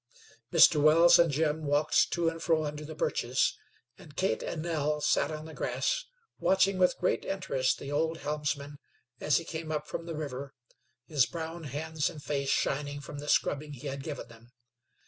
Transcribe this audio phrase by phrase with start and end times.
[0.51, 0.81] Mr.
[0.81, 3.55] Wells and Jim walked to and fro under the birches,
[3.99, 6.05] and Kate and Nell sat on the grass
[6.39, 8.79] watching with great interest the old helmsman
[9.19, 10.55] as he came up from the river,
[11.05, 14.51] his brown hands and face shining from the scrubbing he had given them.